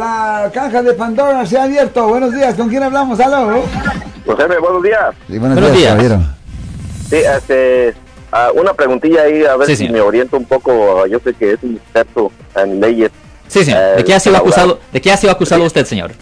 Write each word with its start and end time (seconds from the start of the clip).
la 0.00 0.50
caja 0.54 0.82
de 0.82 0.94
Pandora 0.94 1.44
se 1.44 1.58
ha 1.58 1.64
abierto. 1.64 2.08
Buenos 2.08 2.32
días, 2.34 2.54
¿con 2.54 2.70
quién 2.70 2.82
hablamos? 2.82 3.20
¿Aló? 3.20 3.62
José, 4.24 4.46
buenos 4.58 4.82
días. 4.82 5.14
Sí, 5.28 5.38
buenos, 5.38 5.60
Buenos 5.60 5.76
días, 5.76 5.98
días. 5.98 6.20
Sí, 7.10 7.16
este, 7.16 7.94
ah, 8.32 8.50
una 8.54 8.72
preguntilla 8.72 9.22
ahí, 9.24 9.44
a 9.44 9.56
ver 9.56 9.66
Sí, 9.66 9.76
si 9.76 9.84
señor. 9.84 9.92
me 9.92 10.00
oriento 10.00 10.38
un 10.38 10.46
poco. 10.46 11.06
Yo 11.06 11.18
sé 11.22 11.34
que 11.34 11.52
es 11.52 11.58
un 11.62 11.76
experto 11.76 12.32
en 12.56 12.80
leyes. 12.80 13.10
Sí, 13.48 13.62
señor. 13.62 13.96
¿De 13.96 14.04
qué 14.04 14.14
ha 14.14 14.20
sido 14.20 14.36
Eh, 14.36 14.38
acusado, 14.38 14.80
¿de 14.90 15.00
qué 15.02 15.12
ha 15.12 15.16
sido 15.18 15.32
acusado 15.32 15.64
usted, 15.64 15.84
señor? 15.84 16.12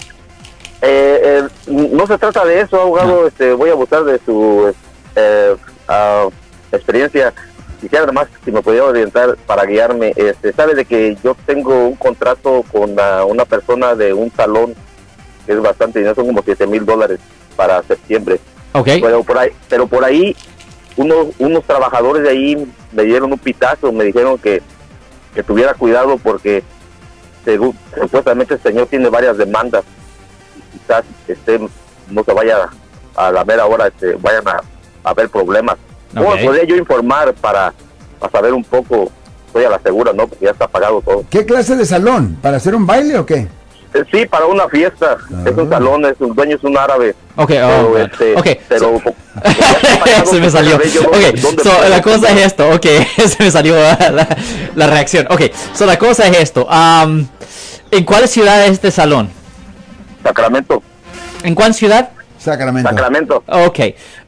Eh, 0.82 1.20
eh, 1.22 1.42
no 1.68 2.04
se 2.08 2.18
trata 2.18 2.44
de 2.44 2.62
eso, 2.62 2.80
abogado. 2.80 3.28
Este, 3.28 3.52
voy 3.52 3.70
a 3.70 3.74
abusar 3.74 4.02
de 4.04 4.18
su 4.26 4.74
eh, 5.14 5.54
ah, 5.86 6.26
experiencia. 6.72 7.32
Quisiera 7.80 8.04
además 8.04 8.28
si 8.44 8.50
me 8.50 8.62
pudiera 8.62 8.86
orientar 8.86 9.36
para 9.46 9.64
guiarme. 9.64 10.12
Este, 10.16 10.52
sabe 10.52 10.74
de 10.74 10.84
que 10.84 11.16
yo 11.22 11.36
tengo 11.46 11.88
un 11.88 11.96
contrato 11.96 12.64
con 12.72 12.96
una 13.28 13.44
persona 13.44 13.94
de 13.94 14.12
un 14.12 14.32
salón 14.32 14.74
que 15.46 15.52
es 15.52 15.62
bastante 15.62 16.00
dinero, 16.00 16.14
son 16.14 16.26
como 16.26 16.42
7 16.44 16.66
mil 16.66 16.84
dólares 16.84 17.20
para 17.56 17.82
septiembre. 17.82 18.40
Ok. 18.72 18.88
Pero 19.00 19.22
por 19.22 19.38
ahí, 19.38 19.50
pero 19.68 19.86
por 19.86 20.04
ahí 20.04 20.36
unos, 20.96 21.28
unos 21.38 21.64
trabajadores 21.64 22.22
de 22.22 22.30
ahí 22.30 22.72
me 22.92 23.04
dieron 23.04 23.32
un 23.32 23.38
pitazo, 23.38 23.92
me 23.92 24.04
dijeron 24.04 24.36
que, 24.38 24.60
que 25.34 25.42
tuviera 25.42 25.74
cuidado 25.74 26.18
porque 26.18 26.62
según, 27.44 27.76
supuestamente 28.00 28.54
el 28.54 28.60
señor 28.60 28.88
tiene 28.88 29.08
varias 29.08 29.38
demandas 29.38 29.84
y 30.56 30.78
quizás 30.78 31.04
este, 31.26 31.60
no 32.10 32.24
se 32.24 32.32
vaya 32.32 32.68
a 33.16 33.32
la 33.32 33.44
mera 33.44 33.66
hora, 33.66 33.86
este, 33.86 34.14
vayan 34.16 34.46
a, 34.48 34.60
a 35.04 35.10
haber 35.10 35.28
problemas. 35.30 35.78
¿Cómo 36.18 36.30
Ok. 36.30 36.40
podría 36.44 36.64
yo 36.64 36.76
informar 36.76 37.32
para, 37.34 37.72
para 38.18 38.32
saber 38.32 38.52
un 38.52 38.64
poco? 38.64 39.10
Estoy 39.46 39.64
a 39.64 39.70
la 39.70 39.78
segura, 39.80 40.12
¿no? 40.12 40.26
Porque 40.28 40.44
ya 40.44 40.50
está 40.50 40.68
pagado 40.68 41.00
todo. 41.02 41.24
¿Qué 41.30 41.46
clase 41.46 41.74
de 41.76 41.86
salón? 41.86 42.36
¿Para 42.42 42.58
hacer 42.58 42.74
un 42.74 42.86
baile 42.86 43.18
o 43.18 43.24
qué? 43.26 43.48
Eh, 43.94 44.04
Sí, 44.12 44.26
para 44.26 44.44
una 44.44 44.68
fiesta. 44.68 45.16
Es 45.46 45.56
un 45.56 45.66
Ah. 45.72 45.76
salón, 45.76 46.04
es 46.04 46.14
un 46.20 46.34
dueño, 46.34 46.56
es 46.56 46.62
un 46.64 46.76
árabe. 46.76 47.14
Ok, 47.36 47.48
Pero, 47.48 47.88
oh, 47.92 47.96
este, 47.96 48.34
ok. 48.36 48.46
pero, 48.68 48.80
so- 48.80 49.02
como 49.02 49.14
ya 49.44 49.50
está 49.50 49.98
pagado, 50.04 50.26
se 50.30 50.40
me 50.40 50.50
salió. 50.50 50.82
yo 50.82 51.02
no- 51.02 51.08
Ok, 51.08 51.16
¿dónde 51.40 51.62
so, 51.64 51.88
la 51.88 52.02
cosa 52.02 52.28
es 52.32 52.46
esto. 52.46 52.68
Ok, 52.70 52.86
se 53.26 53.42
me 53.44 53.50
salió 53.50 53.74
la, 53.76 54.28
la 54.74 54.86
reacción. 54.86 55.26
Ok, 55.30 55.40
so 55.72 55.86
la 55.86 55.98
cosa 55.98 56.26
es 56.26 56.36
esto. 56.38 56.66
am, 56.68 57.26
¿En 57.90 58.04
cuál 58.04 58.28
ciudad 58.28 58.66
es 58.66 58.72
este 58.72 58.90
salón? 58.90 59.30
Sacramento. 60.22 60.82
¿En 61.42 61.54
cuál 61.54 61.72
ciudad? 61.72 62.10
Sacramento. 62.38 62.88
Sacramento. 62.88 63.44
Ok, 63.46 63.80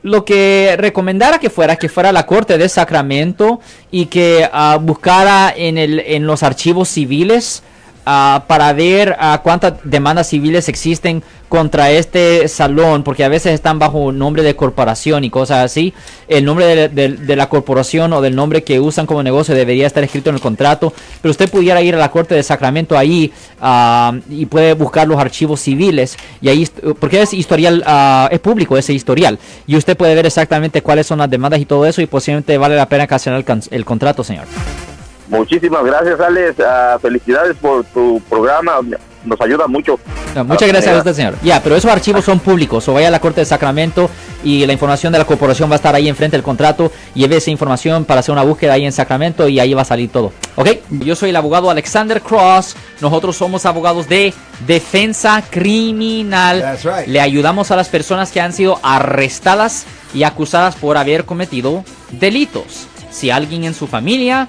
lo 0.03 0.25
que 0.25 0.75
recomendara 0.79 1.39
que 1.39 1.49
fuera 1.49 1.77
que 1.77 1.89
fuera 1.89 2.11
a 2.11 2.13
la 2.13 2.27
corte 2.27 2.59
de 2.59 2.69
Sacramento 2.69 3.61
y 3.91 4.07
que 4.07 4.49
ah, 4.53 4.79
buscara 4.81 5.53
en, 5.57 5.79
el, 5.79 6.01
en 6.01 6.27
los 6.27 6.43
archivos 6.43 6.89
civiles 6.89 7.63
ah, 8.07 8.45
para 8.47 8.73
ver 8.73 9.17
ah, 9.19 9.41
cuántas 9.43 9.75
demandas 9.85 10.29
civiles 10.29 10.69
existen 10.69 11.23
contra 11.49 11.91
este 11.91 12.47
salón, 12.47 13.03
porque 13.03 13.25
a 13.25 13.29
veces 13.29 13.53
están 13.55 13.81
bajo 13.81 14.13
nombre 14.13 14.45
de 14.45 14.55
corporación 14.55 15.25
y 15.25 15.31
cosas 15.31 15.65
así. 15.65 15.93
El 16.29 16.45
nombre 16.45 16.65
de, 16.65 16.89
de- 16.89 17.09
de 17.17 17.37
la 17.37 17.49
corporación 17.49 18.13
o 18.13 18.21
del 18.21 18.37
nombre 18.37 18.63
que 18.63 18.79
usan 18.79 19.05
como 19.05 19.23
negocio 19.25 19.53
debería 19.55 19.87
estar 19.89 20.05
escrito 20.05 20.31
en 20.31 20.37
el 20.37 20.41
contrato, 20.41 20.93
pero 21.21 21.33
usted 21.33 21.51
pudiera 21.51 21.83
ir 21.83 21.97
a 21.97 21.99
la 21.99 22.11
corte 22.13 22.37
de 22.37 22.43
Sacramento 22.45 22.97
ahí 22.97 23.33
ah, 23.61 24.13
y 24.31 24.47
puede 24.47 24.75
buscar 24.75 25.09
los 25.09 25.19
archivos 25.19 25.61
civiles 25.61 26.17
y 26.41 26.49
ahí 26.51 26.69
porque 27.01 27.23
es 27.23 27.35
historial 27.35 27.85
es 28.31 28.39
público 28.41 28.77
ese 28.79 28.93
historial 28.93 29.39
y 29.67 29.77
usted 29.77 29.97
puede 29.97 30.15
ver 30.15 30.27
exactamente 30.27 30.83
cuáles 30.83 31.07
son 31.07 31.19
las 31.19 31.29
demandas 31.31 31.61
y 31.61 31.65
todo 31.65 31.85
eso 31.87 32.01
y 32.01 32.07
posiblemente 32.07 32.57
vale 32.59 32.77
la 32.77 32.89
pena 32.89 33.07
cancelar 33.09 33.45
el, 33.47 33.63
el 33.71 33.85
contrato 33.85 34.23
señor 34.23 34.45
Muchísimas 35.31 35.85
gracias, 35.85 36.21
Alex. 36.21 36.57
Ah, 36.61 36.99
felicidades 37.01 37.57
por 37.57 37.85
tu 37.85 38.21
programa. 38.29 38.73
Nos 39.25 39.39
ayuda 39.41 39.67
mucho. 39.67 39.99
No, 40.35 40.45
muchas 40.45 40.63
Ah, 40.69 40.73
gracias 40.73 40.95
a 40.95 40.99
usted 40.99 41.13
señor 41.15 41.35
ya 41.43 41.61
pero 41.61 41.75
esos 41.75 41.91
archivos 41.91 42.25
son 42.25 42.39
públicos 42.39 42.87
o 42.89 42.95
vaya 42.95 43.09
a 43.09 43.11
la 43.11 43.19
corte 43.21 43.41
de 43.41 43.45
Sacramento 43.45 44.09
y 44.45 44.65
la 44.65 44.73
información 44.73 45.13
de 45.13 45.19
la 45.19 45.25
corporación 45.25 45.69
va 45.69 45.75
a 45.75 45.77
estar 45.77 45.93
ahí 45.95 46.09
enfrente 46.09 46.37
del 46.37 46.45
contrato 46.45 46.93
lleve 47.15 47.37
esa 47.37 47.51
información 47.51 48.05
para 48.05 48.21
hacer 48.21 48.33
una 48.33 48.45
búsqueda 48.45 48.75
ahí 48.75 48.87
en 48.87 48.93
Sacramento 48.93 49.49
y 49.49 49.59
ahí 49.59 49.75
va 49.75 49.83
a 49.83 49.85
salir 49.85 50.09
todo 50.09 50.33
ok 50.55 50.69
yo 50.91 51.17
soy 51.17 51.31
el 51.31 51.37
abogado 51.37 51.69
Alexander 51.69 52.23
Cross 52.23 52.77
nosotros 53.01 53.37
somos 53.37 53.67
abogados 53.67 54.09
de 54.09 54.33
defensa 54.69 55.43
criminal 55.51 56.61
That's 56.61 56.85
right. 56.85 57.09
le 57.09 57.21
ayudamos 57.21 57.73
a 57.73 57.77
las 57.77 57.89
personas 57.89 58.31
que 58.31 58.41
han 58.41 58.53
sido 58.53 58.79
arrestadas 58.85 59.85
y 60.15 60.23
acusadas 60.23 60.77
por 60.77 60.97
haber 60.97 61.25
cometido 61.25 61.85
delitos. 62.13 62.87
Si 63.11 63.31
alguien 63.31 63.65
en 63.65 63.75
su 63.75 63.89
familia 63.89 64.49